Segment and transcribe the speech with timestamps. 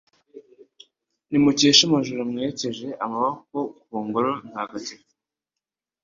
[1.29, 5.09] Nimukeshe amajoro mwerekeje amaboko ku Ngoro ntagatifu